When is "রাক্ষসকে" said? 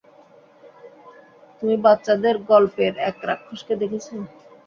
3.29-3.73